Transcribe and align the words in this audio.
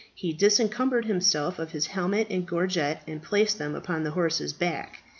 He 0.15 0.33
disencumbered 0.33 1.05
himself 1.05 1.59
of 1.59 1.73
his 1.73 1.85
helmet 1.85 2.25
and 2.31 2.47
gorget, 2.47 3.01
and 3.05 3.21
placed 3.21 3.59
these 3.59 3.73
upon 3.75 4.03
the 4.03 4.09
horse's 4.09 4.51
back. 4.51 5.03